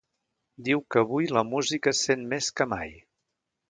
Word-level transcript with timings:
Diu 0.69 0.81
que 0.95 1.03
avui 1.03 1.29
la 1.37 1.45
música 1.51 1.95
es 1.95 2.03
sent 2.09 2.27
més 2.35 2.53
que 2.59 2.71
mai. 2.77 3.01